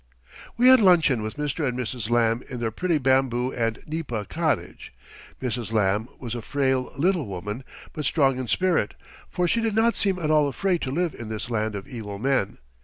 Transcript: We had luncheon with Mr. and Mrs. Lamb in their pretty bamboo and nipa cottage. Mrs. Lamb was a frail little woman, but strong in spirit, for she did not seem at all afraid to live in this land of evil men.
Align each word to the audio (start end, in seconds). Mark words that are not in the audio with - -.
We 0.57 0.67
had 0.67 0.79
luncheon 0.81 1.21
with 1.21 1.35
Mr. 1.35 1.63
and 1.67 1.77
Mrs. 1.77 2.09
Lamb 2.09 2.41
in 2.49 2.59
their 2.59 2.71
pretty 2.71 2.97
bamboo 2.97 3.53
and 3.53 3.77
nipa 3.85 4.25
cottage. 4.25 4.91
Mrs. 5.39 5.71
Lamb 5.71 6.07
was 6.19 6.33
a 6.33 6.41
frail 6.41 6.91
little 6.97 7.27
woman, 7.27 7.63
but 7.93 8.05
strong 8.05 8.39
in 8.39 8.47
spirit, 8.47 8.95
for 9.29 9.47
she 9.47 9.61
did 9.61 9.75
not 9.75 9.95
seem 9.95 10.17
at 10.17 10.31
all 10.31 10.47
afraid 10.47 10.81
to 10.81 10.89
live 10.91 11.13
in 11.13 11.29
this 11.29 11.51
land 11.51 11.75
of 11.75 11.87
evil 11.87 12.17
men. 12.17 12.57